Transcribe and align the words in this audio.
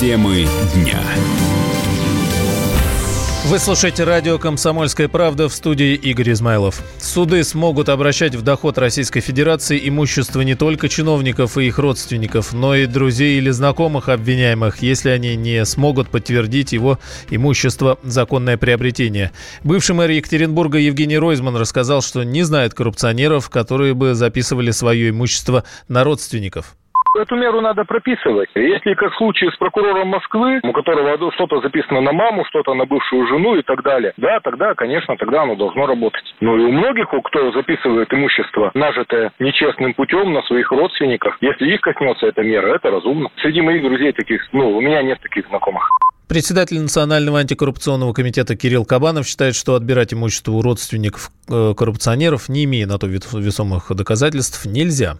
Темы 0.00 0.46
дня. 0.74 0.98
Вы 3.48 3.58
слушаете 3.58 4.04
радио 4.04 4.38
«Комсомольская 4.38 5.08
правда» 5.08 5.46
в 5.46 5.52
студии 5.52 5.94
Игорь 5.94 6.32
Измайлов. 6.32 6.80
Суды 6.96 7.44
смогут 7.44 7.90
обращать 7.90 8.34
в 8.34 8.40
доход 8.40 8.78
Российской 8.78 9.20
Федерации 9.20 9.78
имущество 9.86 10.40
не 10.40 10.54
только 10.54 10.88
чиновников 10.88 11.58
и 11.58 11.66
их 11.66 11.78
родственников, 11.78 12.54
но 12.54 12.74
и 12.74 12.86
друзей 12.86 13.36
или 13.36 13.50
знакомых 13.50 14.08
обвиняемых, 14.08 14.80
если 14.80 15.10
они 15.10 15.36
не 15.36 15.66
смогут 15.66 16.08
подтвердить 16.08 16.72
его 16.72 16.98
имущество 17.28 17.98
законное 18.02 18.56
приобретение. 18.56 19.32
Бывший 19.64 19.94
мэр 19.94 20.08
Екатеринбурга 20.08 20.78
Евгений 20.78 21.18
Ройзман 21.18 21.56
рассказал, 21.56 22.00
что 22.00 22.22
не 22.22 22.42
знает 22.42 22.72
коррупционеров, 22.72 23.50
которые 23.50 23.92
бы 23.92 24.14
записывали 24.14 24.70
свое 24.70 25.10
имущество 25.10 25.64
на 25.88 26.04
родственников. 26.04 26.74
Эту 27.18 27.36
меру 27.36 27.60
надо 27.60 27.84
прописывать. 27.84 28.48
Если, 28.54 28.94
как 28.94 29.12
в 29.12 29.16
случае 29.16 29.50
с 29.50 29.56
прокурором 29.56 30.08
Москвы, 30.08 30.60
у 30.62 30.72
которого 30.72 31.18
что-то 31.32 31.60
записано 31.60 32.00
на 32.00 32.12
маму, 32.12 32.44
что-то 32.48 32.74
на 32.74 32.86
бывшую 32.86 33.26
жену 33.26 33.56
и 33.56 33.62
так 33.62 33.82
далее, 33.82 34.12
да, 34.16 34.38
тогда, 34.40 34.74
конечно, 34.74 35.16
тогда 35.16 35.42
оно 35.42 35.56
должно 35.56 35.86
работать. 35.86 36.24
Ну 36.40 36.56
и 36.56 36.64
у 36.64 36.72
многих, 36.72 37.08
кто 37.24 37.52
записывает 37.52 38.12
имущество, 38.12 38.70
нажитое 38.74 39.32
нечестным 39.38 39.94
путем 39.94 40.32
на 40.32 40.42
своих 40.42 40.70
родственников, 40.70 41.36
если 41.40 41.66
их 41.72 41.80
коснется 41.80 42.26
эта 42.26 42.42
мера, 42.42 42.74
это 42.74 42.90
разумно. 42.90 43.28
Среди 43.42 43.60
моих 43.60 43.82
друзей 43.82 44.12
таких, 44.12 44.40
ну, 44.52 44.76
у 44.76 44.80
меня 44.80 45.02
нет 45.02 45.18
таких 45.20 45.48
знакомых. 45.48 45.88
Председатель 46.28 46.80
Национального 46.80 47.40
антикоррупционного 47.40 48.12
комитета 48.12 48.56
Кирилл 48.56 48.84
Кабанов 48.84 49.26
считает, 49.26 49.56
что 49.56 49.74
отбирать 49.74 50.14
имущество 50.14 50.52
у 50.52 50.62
родственников 50.62 51.30
э, 51.50 51.74
коррупционеров, 51.76 52.48
не 52.48 52.64
имея 52.64 52.86
на 52.86 52.98
то 52.98 53.08
весомых 53.08 53.90
доказательств, 53.90 54.64
нельзя. 54.64 55.16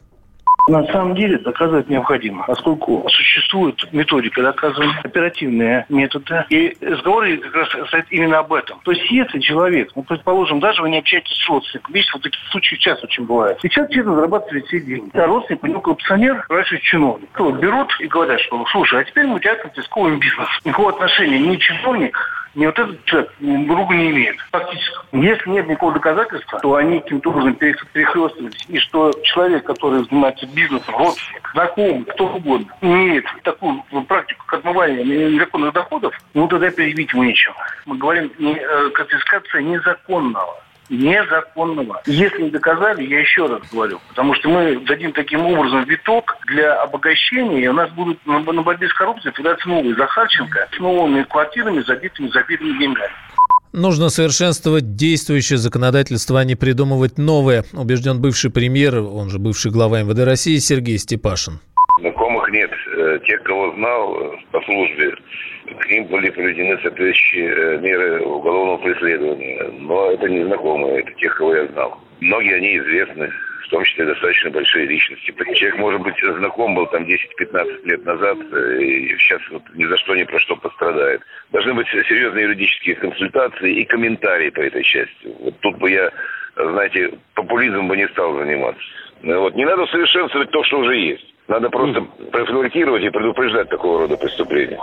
На 0.70 0.86
самом 0.92 1.16
деле 1.16 1.36
доказать 1.38 1.88
необходимо, 1.88 2.44
поскольку 2.46 3.04
существует 3.08 3.76
методика 3.90 4.40
доказывания, 4.40 5.00
оперативные 5.02 5.84
методы. 5.88 6.44
И 6.48 6.76
разговоры 6.80 7.38
как 7.38 7.54
раз 7.56 7.68
стоят 7.88 8.06
именно 8.10 8.38
об 8.38 8.52
этом. 8.52 8.78
То 8.84 8.92
есть 8.92 9.10
если 9.10 9.40
человек, 9.40 9.90
ну, 9.96 10.04
предположим, 10.04 10.60
даже 10.60 10.82
вы 10.82 10.90
не 10.90 10.98
общаетесь 10.98 11.36
с 11.36 11.48
родственником, 11.48 11.92
видите, 11.92 12.12
вот 12.14 12.22
такие 12.22 12.42
случаи 12.52 12.76
сейчас 12.76 13.02
очень 13.02 13.24
бывают. 13.26 13.60
Человек 13.68 13.92
честно 13.92 14.14
зарабатывает 14.14 14.64
все 14.66 14.80
деньги. 14.80 15.10
А 15.12 15.26
родственник, 15.26 15.64
у 15.64 15.66
него 15.66 15.80
коррупционер, 15.80 16.46
раньше 16.48 16.78
чиновник. 16.78 17.28
То 17.34 17.50
берут 17.50 17.88
и 17.98 18.06
говорят, 18.06 18.40
что, 18.40 18.64
слушай, 18.70 19.00
а 19.00 19.04
теперь 19.04 19.26
мы 19.26 19.36
у 19.36 19.38
тебя 19.40 19.56
конфисковываем 19.56 20.20
бизнес. 20.20 20.48
Никакого 20.64 20.90
отношения 20.90 21.40
ни 21.40 21.56
чиновник, 21.56 22.16
ни 22.54 22.66
вот 22.66 22.78
этот 22.78 23.04
человек 23.04 23.30
друга 23.40 23.94
не 23.94 24.10
имеет. 24.10 24.36
Фактически. 24.50 24.96
Если 25.12 25.50
нет 25.50 25.68
никакого 25.68 25.94
доказательства, 25.94 26.58
то 26.60 26.74
они 26.74 27.00
каким-то 27.00 27.30
образом 27.30 27.54
перехлестывались. 27.54 28.64
И 28.68 28.78
что 28.78 29.12
человек, 29.22 29.64
который 29.64 30.04
занимается 30.04 30.46
бизнесом, 30.46 30.96
родственник, 30.96 31.50
знакомый, 31.52 32.04
кто 32.04 32.26
угодно, 32.26 32.66
имеет 32.80 33.24
такую 33.42 33.82
практику, 34.08 34.44
как 34.46 34.60
отмывания 34.60 35.04
незаконных 35.04 35.72
доходов, 35.72 36.14
ну 36.34 36.48
тогда 36.48 36.70
перебить 36.70 37.12
ему 37.12 37.24
нечего. 37.24 37.54
Мы 37.86 37.96
говорим, 37.96 38.30
э, 38.38 38.90
конфискация 38.90 39.62
незаконного 39.62 40.60
незаконного. 40.90 42.02
Если 42.06 42.42
не 42.42 42.50
доказали, 42.50 43.04
я 43.04 43.20
еще 43.20 43.46
раз 43.46 43.62
говорю, 43.72 44.00
потому 44.08 44.34
что 44.34 44.48
мы 44.48 44.80
дадим 44.80 45.12
таким 45.12 45.46
образом 45.46 45.84
виток 45.84 46.36
для 46.46 46.82
обогащения, 46.82 47.64
и 47.64 47.68
у 47.68 47.72
нас 47.72 47.90
будут 47.92 48.24
на, 48.26 48.40
на 48.40 48.62
борьбе 48.62 48.88
с 48.88 48.94
коррупцией 48.94 49.32
появляться 49.32 49.68
новые 49.68 49.94
Захарченко 49.94 50.68
с 50.76 50.78
новыми 50.78 51.22
квартирами, 51.22 51.80
забитыми, 51.82 52.28
забитыми 52.28 52.78
деньгами. 52.78 53.12
Нужно 53.72 54.08
совершенствовать 54.08 54.96
действующее 54.96 55.56
законодательство, 55.56 56.40
а 56.40 56.44
не 56.44 56.56
придумывать 56.56 57.18
новое, 57.18 57.64
убежден 57.72 58.20
бывший 58.20 58.50
премьер, 58.50 58.98
он 58.98 59.30
же 59.30 59.38
бывший 59.38 59.70
глава 59.70 60.02
МВД 60.02 60.24
России 60.24 60.56
Сергей 60.58 60.98
Степашин. 60.98 61.60
Знакомых 62.00 62.50
нет. 62.50 62.70
Э, 63.20 63.26
тех, 63.26 63.42
кого 63.42 63.72
знал 63.74 64.20
э, 64.20 64.36
по 64.50 64.60
службе, 64.62 65.14
к 65.78 65.90
ним 65.90 66.04
были 66.06 66.30
проведены 66.30 66.76
соответствующие 66.82 67.48
э, 67.48 67.78
меры 67.78 68.20
уголовного 68.20 68.78
преследования. 68.78 69.70
Но 69.80 70.12
это 70.12 70.28
не 70.28 70.44
знакомые, 70.44 71.00
это 71.00 71.12
тех, 71.14 71.36
кого 71.36 71.54
я 71.54 71.66
знал. 71.68 71.98
Многие 72.20 72.56
они 72.56 72.78
известны, 72.78 73.30
в 73.64 73.68
том 73.70 73.84
числе 73.84 74.06
достаточно 74.06 74.50
большие 74.50 74.86
личности. 74.86 75.34
Человек, 75.54 75.78
может 75.78 76.00
быть, 76.02 76.16
знаком 76.20 76.74
был 76.74 76.86
там 76.88 77.04
10-15 77.04 77.86
лет 77.86 78.04
назад, 78.04 78.38
и 78.80 79.16
сейчас 79.18 79.40
вот 79.50 79.62
ни 79.74 79.84
за 79.84 79.96
что, 79.98 80.16
ни 80.16 80.24
про 80.24 80.38
что 80.40 80.56
пострадает. 80.56 81.22
Должны 81.50 81.74
быть 81.74 81.86
серьезные 81.88 82.44
юридические 82.44 82.96
консультации 82.96 83.80
и 83.80 83.84
комментарии 83.84 84.50
по 84.50 84.60
этой 84.60 84.82
части. 84.82 85.34
Вот 85.40 85.58
тут 85.60 85.78
бы 85.78 85.90
я, 85.90 86.10
знаете, 86.56 87.12
популизмом 87.34 87.88
бы 87.88 87.96
не 87.96 88.08
стал 88.08 88.36
заниматься. 88.38 88.82
Вот. 89.22 89.54
Не 89.54 89.64
надо 89.64 89.86
совершенствовать 89.86 90.50
то, 90.50 90.64
что 90.64 90.78
уже 90.80 90.96
есть. 90.96 91.29
Надо 91.50 91.68
просто 91.68 92.02
профилактировать 92.30 93.02
и 93.02 93.10
предупреждать 93.10 93.68
такого 93.68 94.02
рода 94.02 94.16
преступления. 94.16 94.78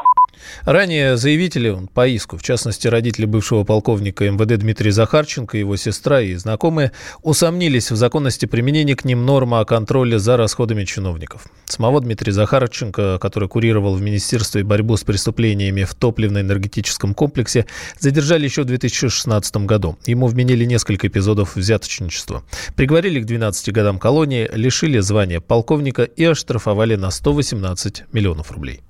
Ранее 0.63 1.17
заявители 1.17 1.77
по 1.93 2.07
иску, 2.07 2.37
в 2.37 2.43
частности, 2.43 2.87
родители 2.87 3.25
бывшего 3.25 3.63
полковника 3.63 4.29
МВД 4.29 4.59
Дмитрия 4.59 4.91
Захарченко, 4.91 5.57
его 5.57 5.75
сестра 5.75 6.21
и 6.21 6.35
знакомые, 6.35 6.91
усомнились 7.23 7.91
в 7.91 7.95
законности 7.95 8.45
применения 8.45 8.95
к 8.95 9.05
ним 9.05 9.25
нормы 9.25 9.59
о 9.59 9.65
контроле 9.65 10.19
за 10.19 10.37
расходами 10.37 10.83
чиновников. 10.85 11.47
Самого 11.65 12.01
Дмитрия 12.01 12.31
Захарченко, 12.33 13.17
который 13.19 13.49
курировал 13.49 13.95
в 13.95 14.01
Министерстве 14.01 14.63
борьбу 14.63 14.97
с 14.97 15.03
преступлениями 15.03 15.83
в 15.83 15.93
топливно-энергетическом 15.93 17.13
комплексе, 17.13 17.65
задержали 17.99 18.45
еще 18.45 18.63
в 18.63 18.65
2016 18.65 19.57
году. 19.57 19.97
Ему 20.05 20.27
вменили 20.27 20.65
несколько 20.65 21.07
эпизодов 21.07 21.55
взяточничества. 21.55 22.43
Приговорили 22.75 23.19
к 23.19 23.25
12 23.25 23.71
годам 23.73 23.99
колонии, 23.99 24.49
лишили 24.53 24.99
звания 24.99 25.39
полковника 25.39 26.03
и 26.03 26.23
оштрафовали 26.23 26.95
на 26.95 27.11
118 27.11 28.05
миллионов 28.13 28.51
рублей. 28.51 28.81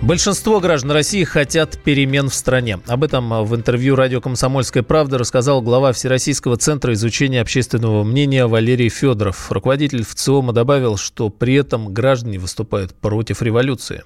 Большинство 0.00 0.60
граждан 0.60 0.92
России 0.92 1.24
хотят 1.24 1.76
перемен 1.82 2.28
в 2.28 2.34
стране. 2.34 2.78
Об 2.86 3.02
этом 3.02 3.44
в 3.44 3.54
интервью 3.54 3.96
радио 3.96 4.20
«Комсомольская 4.20 4.84
правда» 4.84 5.18
рассказал 5.18 5.60
глава 5.60 5.92
Всероссийского 5.92 6.56
центра 6.56 6.92
изучения 6.92 7.40
общественного 7.40 8.04
мнения 8.04 8.46
Валерий 8.46 8.90
Федоров. 8.90 9.50
Руководитель 9.50 10.04
ВЦИОМа 10.04 10.52
добавил, 10.52 10.96
что 10.96 11.30
при 11.30 11.54
этом 11.54 11.92
граждане 11.92 12.38
выступают 12.38 12.94
против 12.94 13.42
революции. 13.42 14.04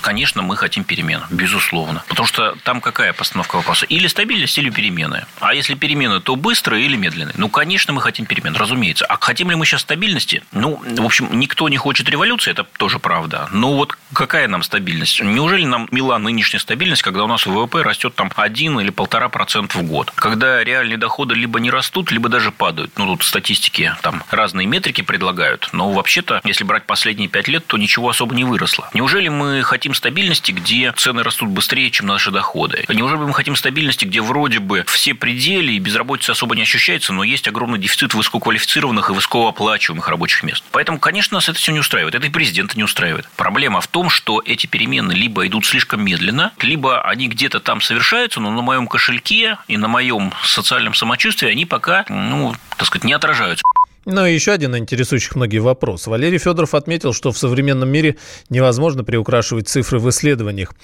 Конечно, 0.00 0.42
мы 0.42 0.56
хотим 0.56 0.84
перемен, 0.84 1.22
безусловно. 1.30 2.02
Потому 2.08 2.26
что 2.26 2.56
там 2.64 2.80
какая 2.80 3.12
постановка 3.12 3.56
вопроса? 3.56 3.86
Или 3.86 4.08
стабильность, 4.08 4.58
или 4.58 4.70
перемены. 4.70 5.26
А 5.40 5.54
если 5.54 5.74
перемены, 5.74 6.20
то 6.20 6.34
быстрые 6.34 6.84
или 6.84 6.96
медленные? 6.96 7.34
Ну, 7.36 7.48
конечно, 7.48 7.92
мы 7.92 8.00
хотим 8.00 8.26
перемен, 8.26 8.56
разумеется. 8.56 9.04
А 9.06 9.16
хотим 9.20 9.50
ли 9.50 9.56
мы 9.56 9.64
сейчас 9.64 9.82
стабильности? 9.82 10.42
Ну, 10.52 10.82
в 10.84 11.04
общем, 11.04 11.28
никто 11.38 11.68
не 11.68 11.76
хочет 11.76 12.08
революции, 12.08 12.50
это 12.50 12.64
тоже 12.64 12.98
правда. 12.98 13.48
Но 13.52 13.74
вот 13.74 13.96
какая 14.12 14.48
нам 14.48 14.62
стабильность? 14.62 15.20
Неужели 15.20 15.64
нам 15.64 15.86
мила 15.90 16.18
нынешняя 16.18 16.60
стабильность, 16.60 17.02
когда 17.02 17.24
у 17.24 17.28
нас 17.28 17.46
ВВП 17.46 17.82
растет 17.82 18.14
там 18.14 18.30
1 18.34 18.80
или 18.80 18.90
полтора 18.90 19.28
процента 19.28 19.78
в 19.78 19.82
год? 19.82 20.10
Когда 20.14 20.64
реальные 20.64 20.98
доходы 20.98 21.34
либо 21.34 21.60
не 21.60 21.70
растут, 21.70 22.10
либо 22.10 22.28
даже 22.28 22.50
падают. 22.50 22.90
Ну, 22.96 23.06
тут 23.06 23.22
статистики 23.24 23.94
там 24.02 24.24
разные 24.30 24.66
метрики 24.66 25.02
предлагают. 25.02 25.68
Но 25.72 25.92
вообще-то, 25.92 26.40
если 26.44 26.64
брать 26.64 26.86
последние 26.86 27.28
пять 27.28 27.46
лет, 27.46 27.66
то 27.66 27.76
ничего 27.76 28.08
особо 28.08 28.34
не 28.34 28.44
выросло. 28.44 28.90
Неужели 28.94 29.28
мы 29.28 29.62
хотим 29.62 29.81
хотим 29.82 29.94
стабильности, 29.94 30.52
где 30.52 30.92
цены 30.92 31.24
растут 31.24 31.48
быстрее, 31.48 31.90
чем 31.90 32.06
наши 32.06 32.30
доходы? 32.30 32.84
Неужели 32.86 33.18
мы 33.18 33.34
хотим 33.34 33.56
стабильности, 33.56 34.04
где 34.04 34.20
вроде 34.20 34.60
бы 34.60 34.84
все 34.86 35.12
пределы 35.12 35.72
и 35.72 35.80
безработица 35.80 36.30
особо 36.30 36.54
не 36.54 36.62
ощущается, 36.62 37.12
но 37.12 37.24
есть 37.24 37.48
огромный 37.48 37.80
дефицит 37.80 38.14
высококвалифицированных 38.14 39.10
и 39.10 39.12
высокооплачиваемых 39.12 40.06
рабочих 40.08 40.44
мест? 40.44 40.62
Поэтому, 40.70 41.00
конечно, 41.00 41.34
нас 41.34 41.48
это 41.48 41.58
все 41.58 41.72
не 41.72 41.80
устраивает. 41.80 42.14
Это 42.14 42.28
и 42.28 42.30
президента 42.30 42.76
не 42.76 42.84
устраивает. 42.84 43.28
Проблема 43.34 43.80
в 43.80 43.88
том, 43.88 44.08
что 44.08 44.40
эти 44.44 44.68
перемены 44.68 45.14
либо 45.14 45.48
идут 45.48 45.66
слишком 45.66 46.04
медленно, 46.04 46.52
либо 46.60 47.02
они 47.02 47.26
где-то 47.26 47.58
там 47.58 47.80
совершаются, 47.80 48.38
но 48.38 48.52
на 48.52 48.62
моем 48.62 48.86
кошельке 48.86 49.58
и 49.66 49.76
на 49.76 49.88
моем 49.88 50.32
социальном 50.44 50.94
самочувствии 50.94 51.50
они 51.50 51.66
пока, 51.66 52.04
ну, 52.08 52.54
так 52.76 52.86
сказать, 52.86 53.02
не 53.02 53.14
отражаются. 53.14 53.64
Ну 54.04 54.26
и 54.26 54.34
еще 54.34 54.50
один 54.50 54.76
интересующих 54.76 55.36
многие 55.36 55.58
вопрос. 55.58 56.08
Валерий 56.08 56.38
Федоров 56.38 56.74
отметил, 56.74 57.12
что 57.12 57.30
в 57.30 57.38
современном 57.38 57.88
мире 57.88 58.16
невозможно 58.48 59.04
приукрашивать 59.04 59.68
цифры 59.68 60.00
в 60.00 60.10
исследованиях. 60.10 60.74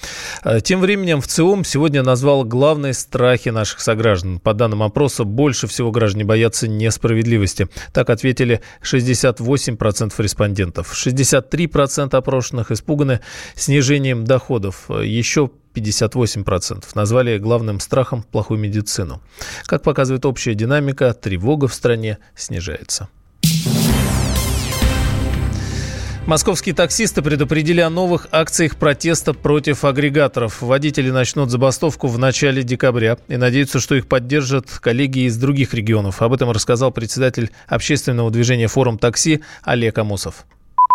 Э, 0.45 0.61
тем 0.61 0.79
временем 0.79 1.19
ВЦИОМ 1.19 1.65
сегодня 1.65 2.01
назвал 2.01 2.45
главные 2.45 2.93
страхи 2.93 3.49
наших 3.49 3.81
сограждан. 3.81 4.39
По 4.39 4.53
данным 4.53 4.83
опроса, 4.83 5.25
больше 5.25 5.67
всего 5.67 5.91
граждане 5.91 6.23
боятся 6.23 6.69
несправедливости. 6.69 7.67
Так 7.91 8.09
ответили 8.09 8.61
68% 8.81 10.13
респондентов. 10.17 10.93
63% 10.93 12.15
опрошенных 12.15 12.71
испуганы 12.71 13.19
снижением 13.53 14.23
доходов. 14.23 14.89
Еще 14.89 15.51
58%. 15.79 16.85
Назвали 16.93 17.37
главным 17.37 17.79
страхом 17.79 18.23
плохую 18.23 18.59
медицину. 18.59 19.21
Как 19.65 19.83
показывает 19.83 20.25
общая 20.25 20.53
динамика, 20.53 21.13
тревога 21.13 21.67
в 21.67 21.73
стране 21.73 22.17
снижается. 22.35 23.09
Московские 26.29 26.75
таксисты 26.75 27.23
предупредили 27.23 27.81
о 27.81 27.89
новых 27.89 28.27
акциях 28.31 28.75
протеста 28.75 29.33
против 29.33 29.83
агрегаторов. 29.83 30.61
Водители 30.61 31.09
начнут 31.09 31.49
забастовку 31.49 32.07
в 32.07 32.19
начале 32.19 32.61
декабря 32.61 33.17
и 33.27 33.35
надеются, 33.35 33.79
что 33.79 33.95
их 33.95 34.05
поддержат 34.05 34.69
коллеги 34.69 35.25
из 35.25 35.37
других 35.37 35.73
регионов. 35.73 36.21
Об 36.21 36.33
этом 36.33 36.51
рассказал 36.51 36.91
председатель 36.91 37.49
общественного 37.65 38.29
движения 38.29 38.67
«Форум 38.67 38.99
такси» 38.99 39.41
Олег 39.63 39.97
Амосов 39.97 40.45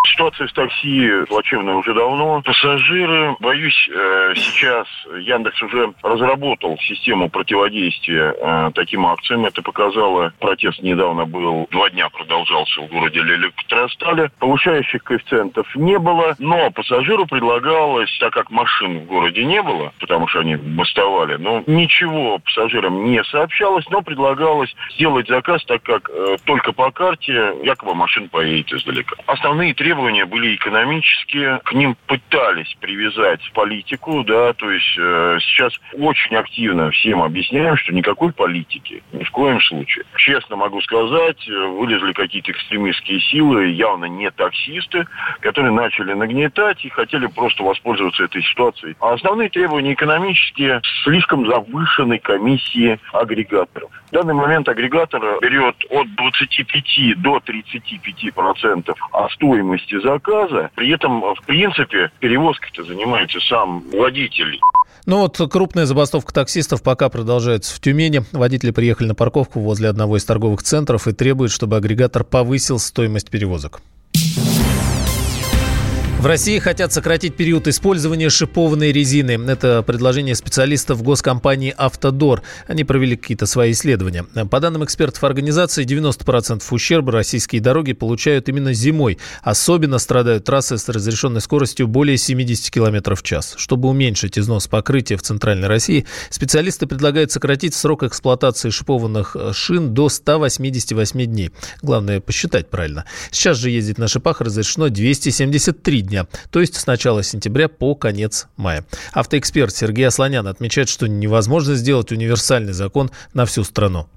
Ситуация 0.05 0.47
в 0.47 0.53
такси 0.53 1.25
плачевная 1.27 1.75
уже 1.75 1.93
давно. 1.93 2.41
Пассажиры, 2.41 3.35
боюсь, 3.39 3.89
э, 3.91 4.33
сейчас 4.35 4.87
Яндекс 5.19 5.61
уже 5.61 5.93
разработал 6.03 6.77
систему 6.79 7.29
противодействия 7.29 8.33
э, 8.37 8.71
таким 8.75 9.05
акциям. 9.05 9.45
Это 9.45 9.61
показало, 9.61 10.31
протест 10.39 10.81
недавно 10.81 11.25
был, 11.25 11.67
два 11.71 11.89
дня 11.89 12.09
продолжался 12.09 12.81
в 12.81 12.87
городе 12.87 13.19
Электростале. 13.19 14.29
Повышающих 14.39 15.03
коэффициентов 15.03 15.67
не 15.75 15.97
было, 15.97 16.35
но 16.39 16.69
пассажиру 16.71 17.25
предлагалось, 17.25 18.15
так 18.19 18.33
как 18.33 18.51
машин 18.51 18.99
в 18.99 19.05
городе 19.05 19.43
не 19.43 19.61
было, 19.61 19.91
потому 19.99 20.27
что 20.27 20.39
они 20.41 20.55
бастовали, 20.55 21.35
но 21.37 21.63
ничего 21.67 22.39
пассажирам 22.39 23.05
не 23.05 23.23
сообщалось, 23.23 23.89
но 23.89 24.01
предлагалось 24.01 24.73
сделать 24.93 25.27
заказ, 25.27 25.63
так 25.65 25.81
как 25.83 26.09
э, 26.09 26.37
только 26.45 26.71
по 26.71 26.91
карте 26.91 27.53
якобы 27.63 27.95
машин 27.95 28.29
поедет 28.29 28.71
издалека. 28.71 29.15
Основные 29.25 29.73
требования 29.73 29.94
были 30.25 30.55
экономические, 30.55 31.59
к 31.63 31.73
ним 31.73 31.95
пытались 32.07 32.75
привязать 32.79 33.39
политику, 33.53 34.23
да, 34.23 34.53
то 34.53 34.69
есть 34.69 34.97
э, 34.97 35.37
сейчас 35.41 35.73
очень 35.93 36.35
активно 36.35 36.91
всем 36.91 37.21
объясняем, 37.21 37.77
что 37.77 37.93
никакой 37.93 38.33
политики, 38.33 39.03
ни 39.13 39.23
в 39.23 39.31
коем 39.31 39.61
случае. 39.61 40.05
Честно 40.17 40.55
могу 40.55 40.81
сказать, 40.81 41.47
э, 41.47 41.51
вылезли 41.51 42.13
какие-то 42.13 42.51
экстремистские 42.51 43.19
силы, 43.21 43.67
явно 43.67 44.05
не 44.05 44.31
таксисты, 44.31 45.07
которые 45.39 45.71
начали 45.71 46.13
нагнетать 46.13 46.83
и 46.83 46.89
хотели 46.89 47.27
просто 47.27 47.63
воспользоваться 47.63 48.23
этой 48.23 48.43
ситуацией. 48.43 48.95
А 48.99 49.13
основные 49.13 49.49
требования 49.49 49.93
экономические 49.93 50.81
слишком 51.03 51.47
завышенной 51.47 52.19
комиссии 52.19 52.99
агрегаторов. 53.13 53.91
В 54.07 54.11
данный 54.11 54.33
момент 54.33 54.67
агрегатор 54.69 55.21
берет 55.41 55.75
от 55.89 56.15
25 56.15 57.21
до 57.21 57.39
35 57.39 58.33
процентов 58.33 58.97
от 59.11 59.31
стоимости 59.31 59.84
заказа. 59.91 60.71
При 60.75 60.91
этом, 60.91 61.21
в 61.21 61.45
принципе, 61.45 62.11
перевозкой-то 62.19 62.83
занимается 62.83 63.39
сам 63.41 63.83
водитель. 63.91 64.59
Ну 65.05 65.19
вот 65.19 65.39
крупная 65.51 65.85
забастовка 65.85 66.33
таксистов 66.33 66.81
пока 66.81 67.09
продолжается 67.09 67.75
в 67.75 67.79
Тюмени. 67.79 68.23
Водители 68.31 68.71
приехали 68.71 69.09
на 69.09 69.15
парковку 69.15 69.59
возле 69.59 69.89
одного 69.89 70.17
из 70.17 70.25
торговых 70.25 70.63
центров 70.63 71.07
и 71.07 71.13
требуют, 71.13 71.51
чтобы 71.51 71.77
агрегатор 71.77 72.23
повысил 72.23 72.79
стоимость 72.79 73.29
перевозок. 73.29 73.81
В 76.25 76.27
России 76.27 76.57
хотят 76.57 76.91
сократить 76.91 77.35
период 77.35 77.67
использования 77.67 78.31
шипованной 78.31 78.91
резины. 78.91 79.33
Это 79.47 79.83
предложение 79.83 80.33
специалистов 80.33 81.03
госкомпании 81.03 81.71
«Автодор». 81.77 82.41
Они 82.65 82.83
провели 82.83 83.15
какие-то 83.15 83.45
свои 83.45 83.73
исследования. 83.73 84.23
По 84.23 84.59
данным 84.59 84.83
экспертов 84.83 85.23
организации, 85.23 85.85
90% 85.85 86.63
ущерба 86.71 87.11
российские 87.11 87.61
дороги 87.61 87.93
получают 87.93 88.49
именно 88.49 88.73
зимой. 88.73 89.19
Особенно 89.43 89.99
страдают 89.99 90.45
трассы 90.45 90.79
с 90.79 90.89
разрешенной 90.89 91.41
скоростью 91.41 91.87
более 91.87 92.17
70 92.17 92.71
км 92.71 93.13
в 93.13 93.21
час. 93.21 93.53
Чтобы 93.57 93.87
уменьшить 93.87 94.39
износ 94.39 94.65
покрытия 94.65 95.17
в 95.17 95.21
Центральной 95.21 95.67
России, 95.67 96.07
специалисты 96.31 96.87
предлагают 96.87 97.31
сократить 97.33 97.75
срок 97.75 98.01
эксплуатации 98.01 98.71
шипованных 98.71 99.37
шин 99.53 99.93
до 99.93 100.09
188 100.09 101.23
дней. 101.25 101.51
Главное 101.83 102.19
посчитать 102.19 102.71
правильно. 102.71 103.05
Сейчас 103.29 103.57
же 103.57 103.69
ездить 103.69 103.99
на 103.99 104.07
шипах 104.07 104.41
разрешено 104.41 104.89
273 104.89 106.01
дня 106.01 106.14
дня, 106.15 106.27
то 106.49 106.61
есть 106.61 106.75
с 106.75 106.87
начала 106.87 107.23
сентября 107.23 107.67
по 107.67 107.93
конец 107.95 108.47
мая. 108.55 108.85
Автоэксперт 109.11 109.75
Сергей 109.75 110.07
Асланян 110.07 110.47
отмечает, 110.47 110.87
что 110.87 111.07
невозможно 111.07 111.75
сделать 111.75 112.11
универсальный 112.11 112.73
закон 112.73 113.11
на 113.33 113.45
всю 113.45 113.63
страну 113.63 114.07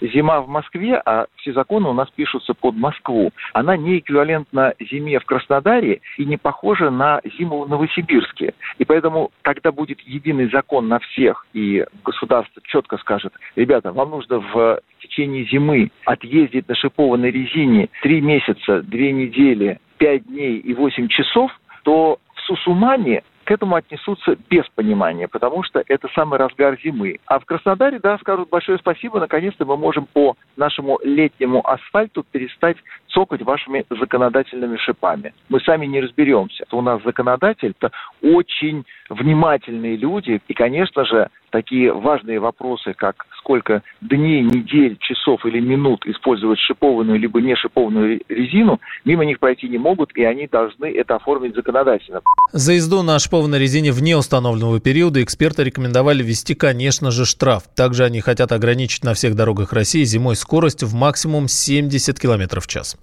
зима 0.00 0.40
в 0.40 0.48
Москве, 0.48 1.00
а 1.04 1.26
все 1.36 1.52
законы 1.52 1.88
у 1.88 1.92
нас 1.92 2.08
пишутся 2.10 2.54
под 2.54 2.76
Москву, 2.76 3.32
она 3.52 3.76
не 3.76 3.98
эквивалентна 3.98 4.74
зиме 4.80 5.18
в 5.18 5.24
Краснодаре 5.24 6.00
и 6.16 6.24
не 6.24 6.36
похожа 6.36 6.90
на 6.90 7.20
зиму 7.38 7.64
в 7.64 7.68
Новосибирске. 7.68 8.54
И 8.78 8.84
поэтому, 8.84 9.30
когда 9.42 9.72
будет 9.72 10.00
единый 10.00 10.50
закон 10.50 10.88
на 10.88 10.98
всех, 10.98 11.46
и 11.52 11.84
государство 12.04 12.62
четко 12.64 12.98
скажет, 12.98 13.32
ребята, 13.56 13.92
вам 13.92 14.10
нужно 14.10 14.40
в 14.40 14.80
течение 15.00 15.44
зимы 15.44 15.90
отъездить 16.04 16.68
на 16.68 16.74
шипованной 16.74 17.30
резине 17.30 17.88
три 18.02 18.20
месяца, 18.20 18.82
две 18.82 19.12
недели, 19.12 19.78
5 19.98 20.26
дней 20.26 20.58
и 20.58 20.74
8 20.74 21.08
часов, 21.08 21.50
то 21.82 22.18
в 22.34 22.40
Сусумане 22.42 23.22
к 23.48 23.50
этому 23.50 23.76
отнесутся 23.76 24.36
без 24.50 24.68
понимания, 24.74 25.26
потому 25.26 25.62
что 25.62 25.82
это 25.88 26.06
самый 26.14 26.38
разгар 26.38 26.78
зимы. 26.84 27.18
А 27.24 27.38
в 27.38 27.46
Краснодаре, 27.46 27.98
да, 27.98 28.18
скажут 28.18 28.50
большое 28.50 28.76
спасибо, 28.76 29.20
наконец-то 29.20 29.64
мы 29.64 29.78
можем 29.78 30.04
по 30.04 30.36
нашему 30.58 31.00
летнему 31.02 31.66
асфальту 31.66 32.26
перестать 32.30 32.76
цокать 33.10 33.42
вашими 33.42 33.84
законодательными 33.90 34.76
шипами. 34.76 35.34
Мы 35.48 35.60
сами 35.60 35.86
не 35.86 36.00
разберемся. 36.00 36.64
У 36.72 36.80
нас 36.80 37.02
законодатель– 37.04 37.74
это 37.80 37.92
очень 38.22 38.84
внимательные 39.08 39.96
люди, 39.96 40.40
и, 40.46 40.54
конечно 40.54 41.04
же, 41.04 41.28
такие 41.50 41.92
важные 41.92 42.40
вопросы, 42.40 42.92
как 42.94 43.26
сколько 43.38 43.82
дней, 44.00 44.42
недель, 44.42 44.98
часов 45.00 45.44
или 45.46 45.60
минут 45.60 46.04
использовать 46.06 46.58
шипованную 46.58 47.18
либо 47.18 47.40
не 47.40 47.56
шипованную 47.56 48.20
резину, 48.28 48.80
мимо 49.04 49.24
них 49.24 49.38
пройти 49.38 49.68
не 49.68 49.78
могут, 49.78 50.14
и 50.14 50.24
они 50.24 50.46
должны 50.46 50.86
это 50.86 51.16
оформить 51.16 51.54
законодательно. 51.54 52.20
За 52.52 52.72
езду 52.72 53.02
на 53.02 53.18
шипованной 53.18 53.58
резине 53.58 53.92
вне 53.92 54.16
установленного 54.16 54.80
периода 54.80 55.22
эксперты 55.22 55.64
рекомендовали 55.64 56.22
ввести, 56.22 56.54
конечно 56.54 57.10
же, 57.10 57.24
штраф. 57.24 57.62
Также 57.74 58.04
они 58.04 58.20
хотят 58.20 58.52
ограничить 58.52 59.04
на 59.04 59.14
всех 59.14 59.34
дорогах 59.34 59.72
России 59.72 60.04
зимой 60.04 60.36
скорость 60.36 60.82
в 60.82 60.94
максимум 60.94 61.48
70 61.48 62.18
км 62.18 62.60
в 62.60 62.66
час. 62.66 62.96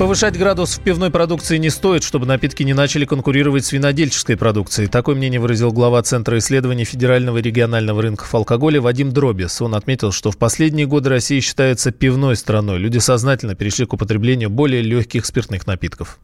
Повышать 0.00 0.38
градус 0.38 0.78
в 0.78 0.80
пивной 0.80 1.10
продукции 1.10 1.58
не 1.58 1.68
стоит, 1.68 2.04
чтобы 2.04 2.24
напитки 2.24 2.62
не 2.62 2.72
начали 2.72 3.04
конкурировать 3.04 3.66
с 3.66 3.72
винодельческой 3.72 4.38
продукцией. 4.38 4.88
Такое 4.88 5.14
мнение 5.14 5.38
выразил 5.38 5.72
глава 5.72 6.02
Центра 6.02 6.38
исследований 6.38 6.86
Федерального 6.86 7.36
и 7.36 7.42
регионального 7.42 8.00
рынков 8.00 8.34
алкоголя 8.34 8.80
Вадим 8.80 9.12
Дробис. 9.12 9.60
Он 9.60 9.74
отметил, 9.74 10.10
что 10.10 10.30
в 10.30 10.38
последние 10.38 10.86
годы 10.86 11.10
Россия 11.10 11.42
считается 11.42 11.90
пивной 11.90 12.36
страной. 12.36 12.78
Люди 12.78 12.96
сознательно 12.96 13.54
перешли 13.54 13.84
к 13.84 13.92
употреблению 13.92 14.48
более 14.48 14.80
легких 14.80 15.26
спиртных 15.26 15.66
напитков. 15.66 16.18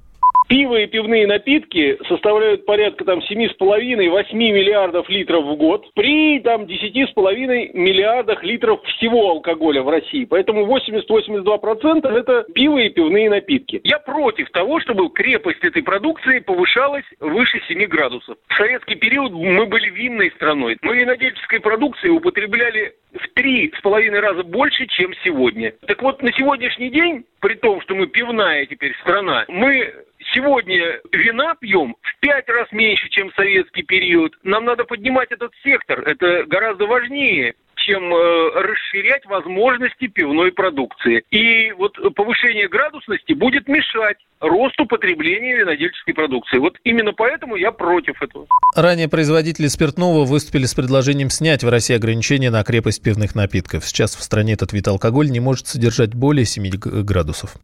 Пиво 0.48 0.76
и 0.76 0.86
пивные 0.86 1.26
напитки 1.26 1.98
составляют 2.08 2.66
порядка 2.66 3.04
там 3.04 3.18
7,5-8 3.18 4.32
миллиардов 4.32 5.08
литров 5.08 5.44
в 5.44 5.56
год 5.56 5.90
при 5.94 6.38
там 6.40 6.64
10,5 6.64 7.72
миллиардах 7.74 8.44
литров 8.44 8.80
всего 8.84 9.30
алкоголя 9.30 9.82
в 9.82 9.88
России. 9.88 10.24
Поэтому 10.24 10.64
80-82% 10.66 12.08
это 12.08 12.46
пиво 12.54 12.78
и 12.78 12.90
пивные 12.90 13.28
напитки. 13.28 13.80
Я 13.82 13.98
против 13.98 14.48
того, 14.50 14.80
чтобы 14.80 15.10
крепость 15.10 15.64
этой 15.64 15.82
продукции 15.82 16.38
повышалась 16.38 17.04
выше 17.18 17.60
7 17.66 17.84
градусов. 17.86 18.36
В 18.46 18.54
советский 18.56 18.94
период 18.94 19.32
мы 19.32 19.66
были 19.66 19.90
винной 19.90 20.30
страной. 20.36 20.76
Мы 20.82 20.96
винодельческой 20.96 21.60
продукции 21.60 22.08
употребляли 22.08 22.94
в 23.12 23.28
три 23.34 23.72
с 23.76 23.80
половиной 23.80 24.20
раза 24.20 24.44
больше, 24.44 24.86
чем 24.86 25.12
сегодня. 25.24 25.72
Так 25.86 26.02
вот, 26.02 26.22
на 26.22 26.32
сегодняшний 26.32 26.90
день, 26.90 27.24
при 27.40 27.54
том, 27.54 27.80
что 27.80 27.94
мы 27.94 28.06
пивная 28.06 28.66
теперь 28.66 28.94
страна, 29.00 29.44
мы 29.48 29.92
сегодня 30.36 31.00
вина 31.12 31.54
пьем 31.58 31.96
в 32.02 32.20
пять 32.20 32.48
раз 32.48 32.70
меньше, 32.72 33.08
чем 33.08 33.30
в 33.30 33.34
советский 33.34 33.82
период. 33.82 34.34
Нам 34.42 34.64
надо 34.64 34.84
поднимать 34.84 35.32
этот 35.32 35.52
сектор. 35.64 36.00
Это 36.00 36.44
гораздо 36.46 36.86
важнее 36.86 37.54
чем 37.76 38.12
э, 38.12 38.50
расширять 38.62 39.24
возможности 39.26 40.08
пивной 40.08 40.50
продукции. 40.50 41.22
И 41.30 41.70
вот 41.72 41.92
повышение 42.16 42.68
градусности 42.68 43.32
будет 43.32 43.68
мешать 43.68 44.16
росту 44.40 44.86
потребления 44.86 45.58
винодельческой 45.58 46.14
продукции. 46.14 46.58
Вот 46.58 46.78
именно 46.82 47.12
поэтому 47.12 47.54
я 47.54 47.70
против 47.70 48.20
этого. 48.20 48.46
Ранее 48.74 49.08
производители 49.08 49.68
спиртного 49.68 50.24
выступили 50.24 50.64
с 50.64 50.74
предложением 50.74 51.30
снять 51.30 51.62
в 51.62 51.68
России 51.68 51.94
ограничения 51.94 52.50
на 52.50 52.64
крепость 52.64 53.02
пивных 53.04 53.36
напитков. 53.36 53.84
Сейчас 53.84 54.16
в 54.16 54.22
стране 54.22 54.54
этот 54.54 54.72
вид 54.72 54.88
алкоголя 54.88 55.28
не 55.28 55.40
может 55.40 55.68
содержать 55.68 56.12
более 56.12 56.44
7 56.44 56.68
градусов. 57.04 57.54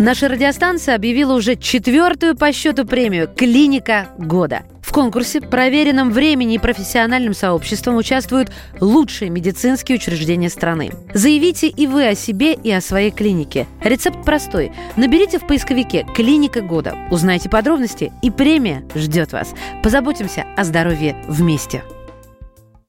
Наша 0.00 0.28
радиостанция 0.28 0.94
объявила 0.94 1.34
уже 1.34 1.56
четвертую 1.56 2.34
по 2.34 2.54
счету 2.54 2.86
премию 2.86 3.28
«Клиника 3.28 4.08
года». 4.16 4.62
В 4.80 4.92
конкурсе, 4.92 5.42
проверенном 5.42 6.10
времени 6.10 6.54
и 6.54 6.58
профессиональным 6.58 7.34
сообществом, 7.34 7.96
участвуют 7.96 8.50
лучшие 8.80 9.30
медицинские 9.30 9.98
учреждения 9.98 10.48
страны. 10.48 10.90
Заявите 11.12 11.68
и 11.68 11.86
вы 11.86 12.08
о 12.08 12.14
себе, 12.14 12.54
и 12.54 12.70
о 12.72 12.80
своей 12.80 13.10
клинике. 13.10 13.66
Рецепт 13.84 14.24
простой. 14.24 14.72
Наберите 14.96 15.38
в 15.38 15.46
поисковике 15.46 16.06
«Клиника 16.14 16.62
года», 16.62 16.96
узнайте 17.10 17.50
подробности, 17.50 18.10
и 18.22 18.30
премия 18.30 18.82
ждет 18.94 19.32
вас. 19.32 19.52
Позаботимся 19.82 20.46
о 20.56 20.64
здоровье 20.64 21.14
вместе. 21.28 21.82